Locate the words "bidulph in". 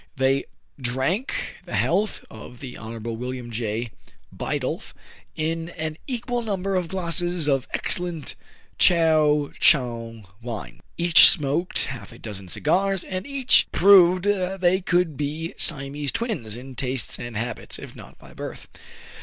4.35-5.69